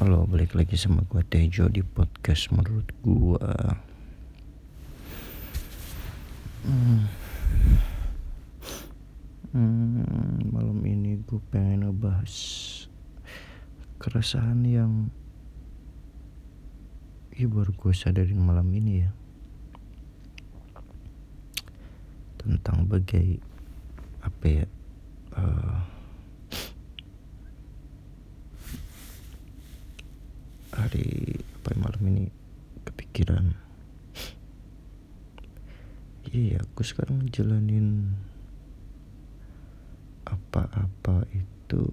[0.00, 3.48] Halo, balik lagi sama gue Tejo di podcast menurut gue.
[6.64, 7.04] Hmm.
[9.52, 12.32] Hmm, malam ini gue pengen ngebahas
[14.00, 15.12] keresahan yang
[17.36, 19.12] ya baru gue sadarin malam ini ya
[22.40, 23.36] tentang bagai
[24.24, 24.64] apa ya
[25.36, 25.99] uh,
[30.80, 32.32] hari apa malam ini
[32.88, 33.52] kepikiran.
[36.32, 38.16] Iya aku sekarang jalanin
[40.24, 41.84] apa-apa itu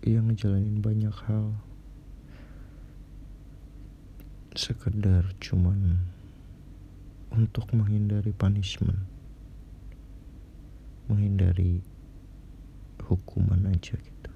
[0.00, 1.60] yang ngejalanin banyak hal.
[4.56, 6.00] Sekedar cuman
[7.36, 9.04] untuk menghindari punishment.
[11.04, 11.84] Menghindari
[13.04, 14.32] hukuman aja gitu.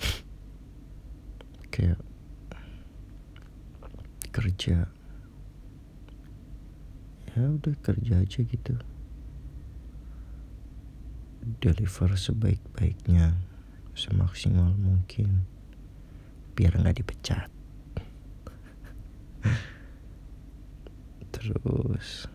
[1.72, 2.09] Kayak
[4.60, 4.92] kerja.
[7.32, 8.76] Ya udah kerja aja gitu.
[11.64, 13.40] Deliver sebaik-baiknya
[13.96, 15.48] semaksimal mungkin
[16.52, 17.48] biar nggak dipecat.
[21.32, 22.28] Terus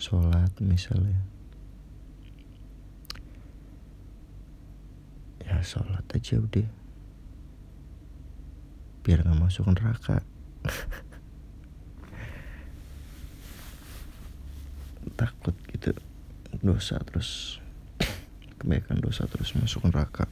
[0.00, 1.20] sholat misalnya.
[5.44, 6.72] Ya sholat aja udah.
[9.04, 10.24] Biar nggak masuk neraka
[15.16, 15.92] takut gitu.
[16.60, 17.60] Dosa terus.
[18.60, 20.28] Kebanyakan dosa terus masuk neraka.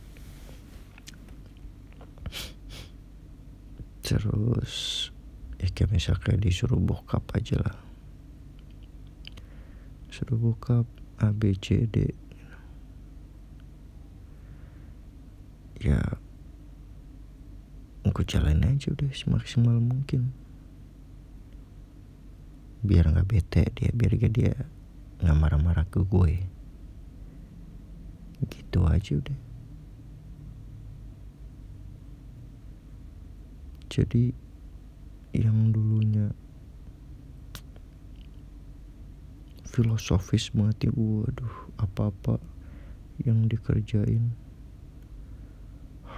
[4.04, 5.08] Terus
[5.60, 7.76] ya kayak misalnya disuruh bokap aja lah.
[10.12, 10.84] Suruh bokap
[11.20, 12.12] A B C D.
[15.80, 16.00] Ya
[18.10, 20.32] gue jalan aja udah semaksimal mungkin.
[22.84, 24.54] Biar nggak bete dia biar gak dia
[25.22, 26.34] nggak marah-marah ke gue.
[28.46, 29.38] Gitu aja udah.
[33.88, 34.30] Jadi
[35.34, 36.30] yang dulunya
[39.68, 42.40] filosofis banget ya waduh apa-apa
[43.22, 44.32] yang dikerjain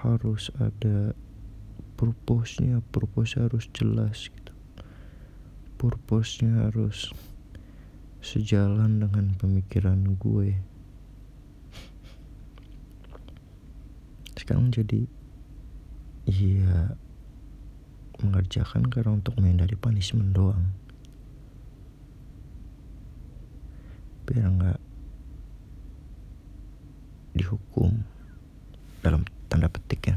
[0.01, 1.13] harus ada
[2.01, 4.57] purpose-nya purpose harus jelas gitu.
[5.77, 7.13] Purpose-nya harus
[8.25, 10.57] sejalan dengan pemikiran gue.
[14.33, 15.05] Sekarang jadi
[16.25, 16.97] iya
[18.25, 20.73] mengerjakan karena untuk menghindari punishment doang.
[24.25, 24.81] Biar nggak
[27.37, 27.93] dihukum
[29.05, 30.17] dalam tanda petik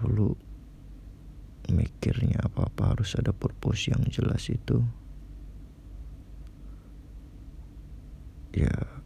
[0.00, 0.32] dulu
[1.70, 4.82] mikirnya apa-apa harus ada purpose yang jelas itu.
[8.50, 9.00] Ya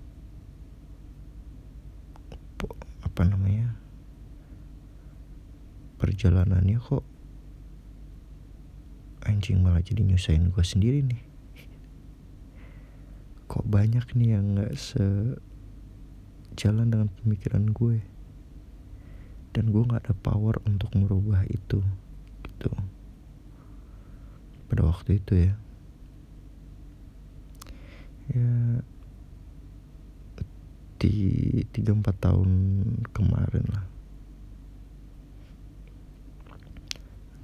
[3.15, 3.79] apa namanya
[6.03, 7.07] perjalanannya kok
[9.23, 11.17] anjing malah jadi nyusahin gue sendiri nih.
[13.49, 15.33] Kok banyak nih yang nggak sejalan
[16.93, 18.05] dengan pemikiran gue?
[19.57, 21.81] Dan gue nggak ada power untuk merubah itu
[24.95, 25.55] waktu itu ya.
[28.31, 28.51] Ya
[31.03, 31.19] di
[31.75, 32.51] tiga empat tahun
[33.11, 33.85] kemarin lah.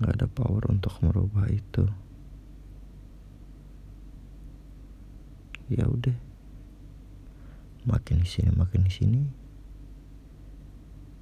[0.00, 1.84] Nggak ada power untuk merubah itu.
[5.69, 6.17] Ya udah.
[7.84, 9.22] Makin di sini makin di sini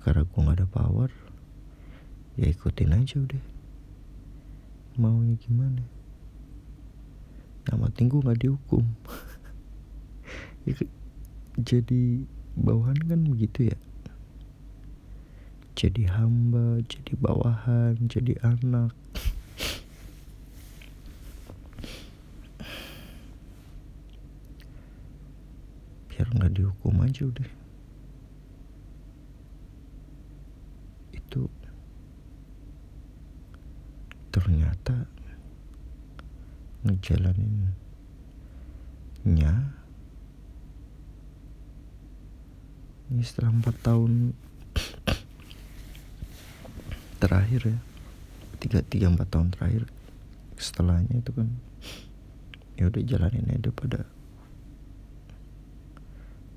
[0.03, 1.11] karena gue nggak ada power
[2.39, 3.43] ya ikutin aja udah.
[4.99, 5.98] Maunya gimana
[7.69, 8.89] yang penting gue nggak dihukum.
[11.69, 12.25] Jadi
[12.57, 13.77] bawahan kan begitu ya?
[15.79, 18.91] Jadi hamba jadi bawahan jadi anak.
[26.11, 27.47] Biar nggak dihukum aja udah.
[31.15, 31.47] Itu
[34.35, 35.07] ternyata
[36.89, 37.77] ngejalaninnya
[43.09, 44.37] ini setelah empat tahun
[47.23, 47.79] terakhir ya.
[48.59, 49.87] Tiga tiga empat tahun terakhir
[50.59, 51.49] setelahnya itu kan
[52.75, 54.03] ya udah jalanin aja pada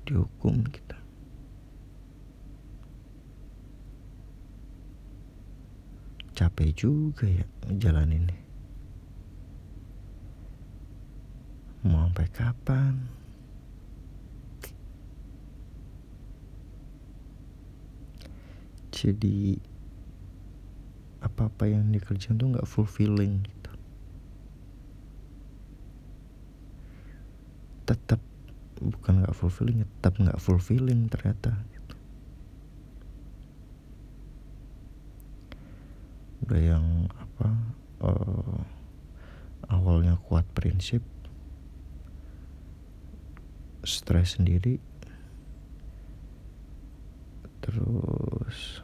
[0.04, 0.98] dihukum kita.
[6.32, 7.46] Capek juga ya
[7.78, 8.36] jalan ini
[11.82, 12.94] mau sampai kapan
[18.94, 19.58] jadi
[21.22, 23.72] apa-apa yang dikerjain tuh nggak fulfilling gitu
[27.82, 28.22] tetap
[28.78, 31.96] bukan nggak fulfilling tetap nggak fulfilling ternyata gitu.
[36.52, 37.48] yang apa
[38.06, 38.60] uh,
[39.66, 41.00] awalnya kuat prinsip
[43.82, 44.78] stres sendiri.
[47.62, 48.82] Terus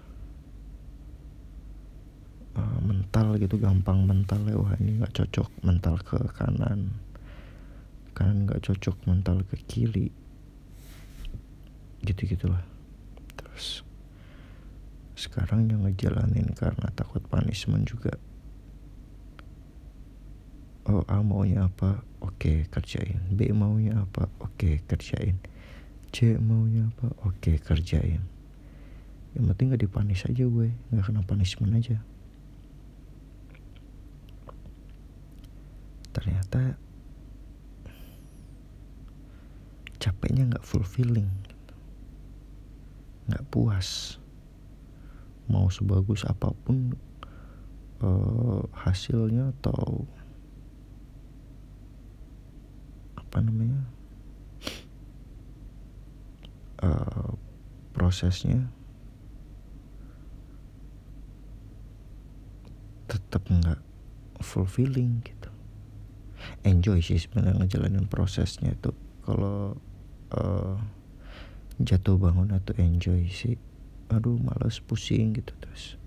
[2.55, 4.59] uh, mental gitu gampang mental ya.
[4.59, 6.95] Wah ini nggak cocok mental ke kanan.
[8.15, 10.11] Kanan nggak cocok mental ke kiri.
[12.03, 12.63] Gitu gitulah
[13.35, 13.83] terus
[15.19, 18.15] sekarang yang ngejalanin karena takut punishment juga.
[20.87, 23.21] Oh A maunya apa oke kerjain.
[23.31, 24.31] B maunya apa?
[24.43, 25.39] Oke kerjain.
[26.11, 27.13] C maunya apa?
[27.29, 28.23] Oke kerjain.
[29.37, 30.69] Yang penting gak dipanis aja gue.
[30.91, 32.01] Nggak kena punishment aja.
[36.17, 36.75] Ternyata
[39.99, 41.29] capeknya nggak fulfilling
[43.29, 44.17] nggak puas.
[45.49, 46.97] Mau sebagus apa pun
[48.01, 50.09] uh, hasilnya atau
[53.29, 53.85] apa namanya
[56.81, 57.37] uh,
[57.93, 58.73] prosesnya
[63.05, 63.85] tetap nggak
[64.41, 65.53] fulfilling gitu.
[66.65, 69.77] Enjoy sih sebenarnya ngejalanin prosesnya itu kalau
[70.33, 70.81] uh,
[71.85, 73.61] jatuh bangun atau enjoy sih
[74.09, 76.01] aduh malas pusing gitu terus.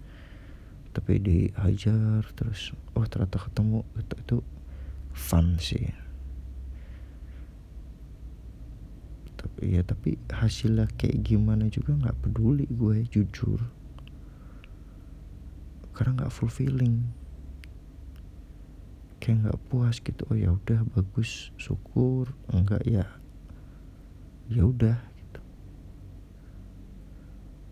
[0.90, 4.38] Tapi dihajar terus oh ternyata ketemu itu itu
[5.14, 5.94] fun sih
[9.42, 13.62] tapi ya tapi hasilnya kayak gimana juga nggak peduli gue jujur.
[15.94, 17.06] Karena nggak fulfilling.
[19.22, 22.34] Kayak nggak puas gitu oh ya udah bagus syukur.
[22.50, 23.06] Enggak ya.
[24.50, 24.98] Ya udah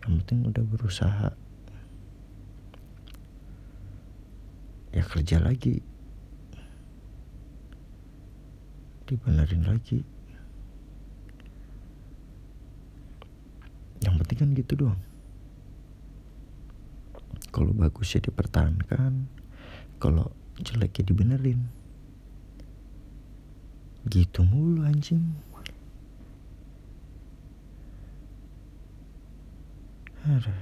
[0.06, 1.30] yang penting udah berusaha.
[4.90, 5.84] Ya kerja lagi.
[9.06, 10.19] Dibenerin lagi
[14.00, 15.00] yang penting kan gitu doang.
[17.50, 19.26] Kalau bagus ya dipertahankan
[20.00, 21.68] kalau jelek ya dibenerin.
[24.08, 25.36] Gitu mulu anjing.
[30.24, 30.60] Aduh.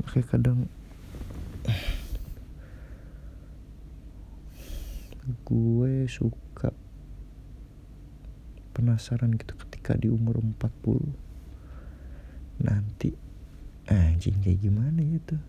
[0.00, 0.58] Makanya kadang
[5.44, 6.43] gue suka
[8.84, 11.16] penasaran gitu ketika di umur 40
[12.60, 13.16] nanti
[13.88, 15.40] anjing kayak gimana tuh?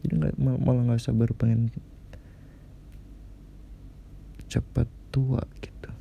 [0.00, 1.68] Jadi nggak malah nggak sabar pengen
[4.48, 5.92] cepat tua gitu.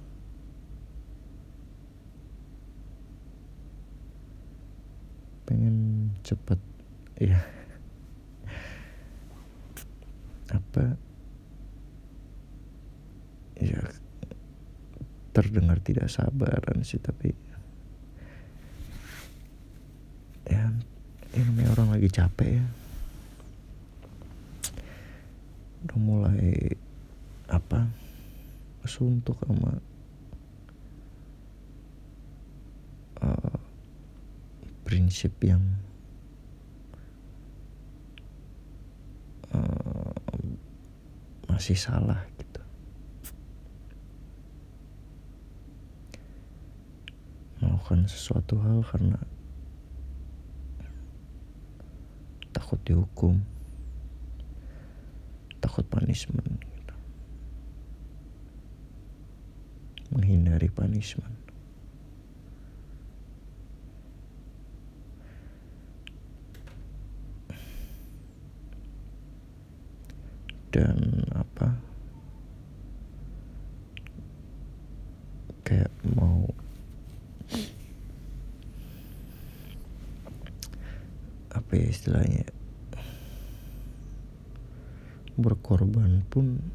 [5.43, 5.75] Pengen
[6.23, 6.63] cepet
[7.19, 7.43] ya
[10.55, 10.95] apa?
[13.59, 13.98] Ya
[15.29, 17.31] terdengar tidak sabaran sih tapi
[20.49, 20.73] ya
[21.37, 22.65] ini orang lagi capek ya.
[25.85, 26.73] Udah mulai
[27.45, 27.85] apa
[28.89, 29.77] suntuk sama
[34.89, 35.61] prinsip yang
[39.53, 40.17] uh,
[41.45, 42.25] masih salah.
[42.41, 42.48] gitu
[47.89, 49.17] melakukan sesuatu hal karena
[52.53, 53.41] takut dihukum
[55.57, 56.95] takut punishment gitu.
[60.13, 61.33] menghindari punishment
[70.69, 71.73] dan apa
[75.65, 76.45] kayak mau
[81.69, 82.49] apa ya istilahnya.
[85.37, 86.65] Berkorban pun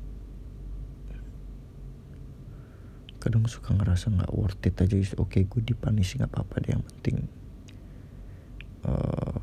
[3.19, 4.95] kadang suka ngerasa nggak worth it aja.
[5.19, 7.27] Oke okay, gue dipanis nggak apa-apa deh yang penting
[8.87, 9.35] uh,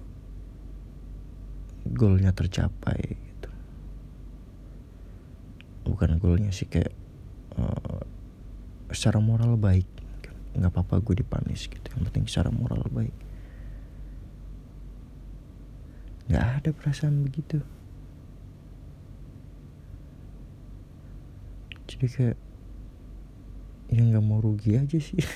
[1.83, 3.51] goalnya tercapai gitu.
[5.83, 6.95] Bukan goalnya sih kayak
[7.59, 8.07] uh,
[8.87, 9.91] secara moral baik.
[10.55, 11.91] Nggak apa-apa gue dipanis gitu.
[11.91, 13.30] Yang penting secara moral baik
[16.31, 17.59] nggak ada perasaan begitu.
[21.91, 22.37] Jadi kayak
[23.91, 25.19] ya nggak mau rugi aja sih.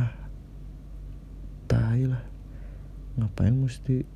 [0.00, 0.16] Ah
[1.68, 2.24] tai lah.
[3.20, 4.08] Ngapain mesti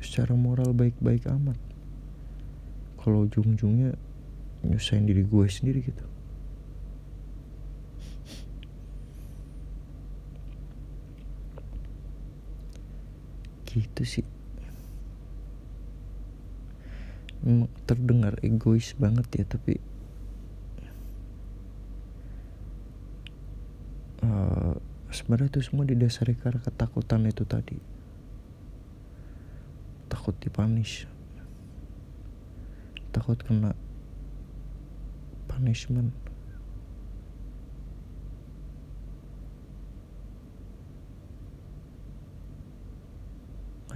[0.00, 1.60] secara moral baik-baik amat?
[3.04, 4.00] Kalau ujung-ujungnya
[4.64, 6.13] nyusahin diri gue sendiri gitu
[13.74, 14.26] gitu sih.
[17.84, 19.76] Terdengar egois banget ya tapi
[24.24, 24.78] uh,
[25.12, 27.76] sebenarnya itu semua didasari karena ketakutan itu tadi.
[30.08, 31.04] Takut dipanis.
[33.12, 33.76] Takut kena
[35.50, 36.23] punishment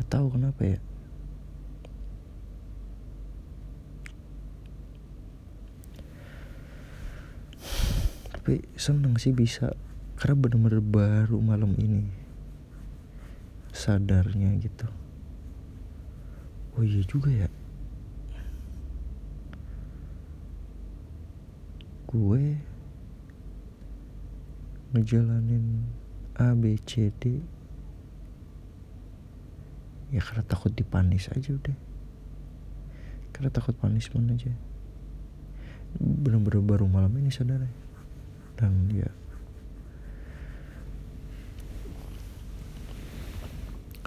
[0.08, 0.80] tahu kenapa ya.
[8.32, 9.76] Tapi seneng sih bisa
[10.16, 12.08] karena bener-bener baru malam ini.
[13.76, 14.88] Sadarnya gitu.
[16.74, 17.52] Oh iya juga ya.
[22.08, 22.56] Gue
[24.96, 25.84] ngejalanin
[26.40, 27.44] A B C D
[30.08, 31.76] ya karena takut dipanis aja udah.
[33.32, 34.52] Karena takut punishment aja.
[36.00, 37.68] Bener-bener baru malam ini saudara.
[38.56, 39.08] Dan ya.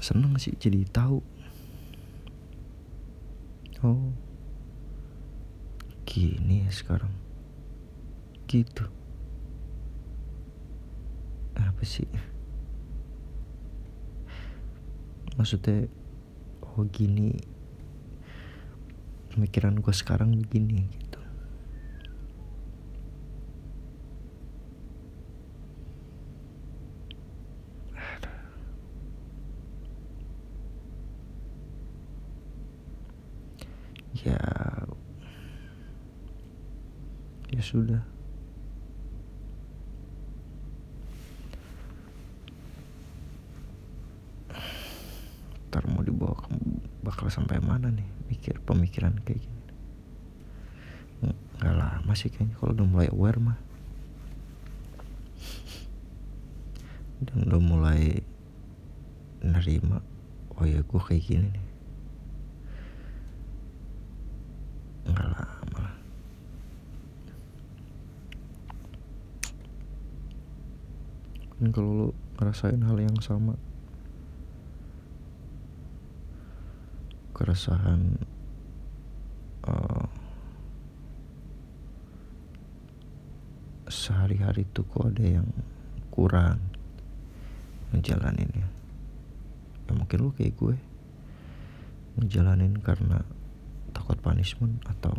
[0.02, 1.22] Seneng sih jadi tahu.
[3.86, 4.10] Oh.
[6.10, 7.14] Gini ya sekarang.
[8.50, 8.90] Gitu.
[11.56, 12.10] Apa sih
[15.36, 15.88] maksudnya
[16.64, 17.36] oh gini.
[19.32, 20.84] Pemikiran gue sekarang begini
[34.22, 34.38] ya.
[37.52, 38.04] Ya sudah
[45.72, 46.52] ntar mau dibawa ke
[47.00, 49.60] bakal sampai mana nih mikir pemikiran kayak gini.
[51.60, 53.60] Nggak lama sih kayaknya kalau udah mulai aware mah.
[57.22, 58.24] Dan udah mulai
[59.44, 60.00] nerima
[60.58, 61.68] oh ya gue kayak gini nih.
[65.12, 65.96] Nggak lama lah.
[71.60, 72.08] Kan kalau lo
[72.42, 73.54] ngerasain hal yang sama
[77.42, 78.22] keresahan
[79.66, 80.06] uh,
[83.90, 85.50] sehari-hari tuh kok ada yang
[86.14, 86.62] kurang
[87.90, 88.70] ngejalaninnya.
[89.90, 90.78] Ya mungkin lo kayak gue
[92.22, 93.26] ngejalanin karena
[93.90, 95.18] takut punishment atau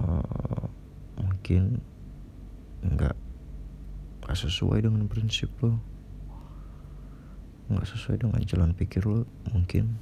[0.00, 0.64] uh,
[1.20, 1.84] mungkin
[2.80, 3.20] nggak
[4.32, 5.93] sesuai dengan prinsip lo
[7.70, 9.96] nggak sesuai dengan jalan pikir lo mungkin.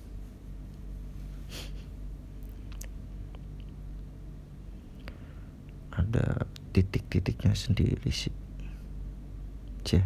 [5.92, 8.34] Ada titik-titiknya sendiri sih.
[9.86, 10.02] Ceh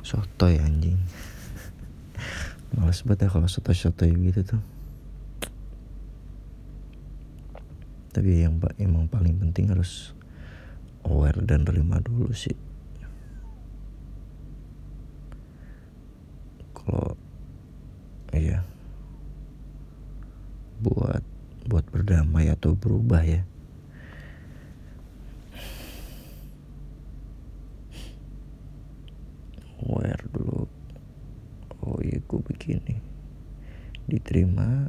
[0.00, 0.96] sotoy anjing.
[2.76, 4.62] Males banget ya kalau sotoy-sotoy gitu tuh.
[8.14, 10.16] Tapi yang emang paling penting harus
[11.08, 12.56] aware dan terima dulu sih
[16.88, 17.16] kalau
[18.32, 18.64] iya
[20.80, 21.20] buat
[21.68, 23.42] buat berdamai atau berubah ya
[29.98, 30.62] aware dulu.
[31.82, 32.94] Oh iya gue begini.
[34.06, 34.86] Diterima.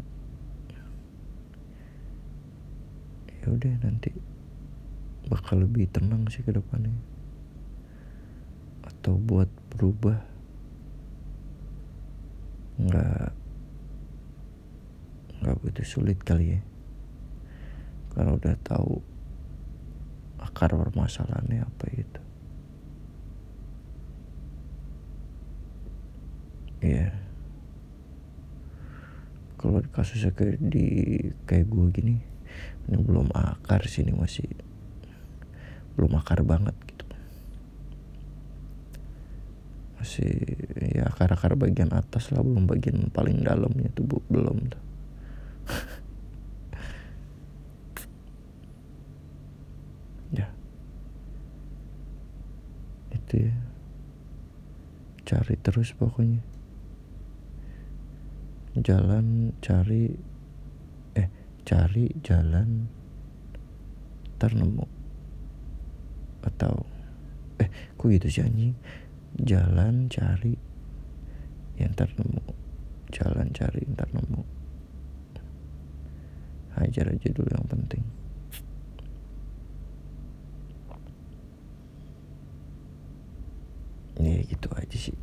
[3.42, 4.14] Ya udah nanti
[5.26, 6.94] bakal lebih tenang sih ke depannya.
[8.86, 10.22] Atau buat berubah.
[12.78, 13.34] Nggak
[15.42, 16.62] nggak itu sulit kali ya.
[18.14, 19.02] Kalau udah tahu
[20.38, 22.29] akar permasalahannya apa gitu
[26.80, 27.12] Iya.
[29.60, 30.88] Kalau kasusnya kayak di
[31.44, 32.16] kayak gue gini,
[32.88, 34.48] ini belum akar sih ini masih
[36.00, 37.04] belum akar banget gitu.
[40.00, 44.80] Masih ya akar-akar bagian atas lah belum bagian paling dalamnya tuh belum tuh.
[50.40, 50.48] ya.
[53.12, 53.60] Itu ya.
[55.28, 56.40] Cari terus pokoknya
[58.80, 60.12] jalan cari
[61.16, 61.30] eh
[61.68, 62.88] cari jalan
[64.40, 64.88] ternemu
[66.48, 66.88] atau
[67.60, 67.70] eh
[68.00, 68.74] kok gitu sih anjing?
[69.40, 70.56] Jalan cari
[71.80, 72.44] yang ternemu
[73.10, 74.42] jalan cari yang ternemu
[76.78, 78.04] hajar aja dulu yang penting.
[84.20, 85.16] Ya gitu aja sih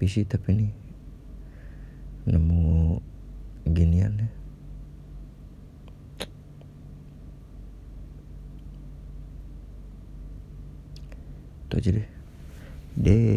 [0.00, 0.72] happy sih tapi nih
[2.24, 2.96] nemu
[3.68, 4.28] ginian ya.
[11.68, 12.08] Itu aja deh.
[12.96, 13.29] Deh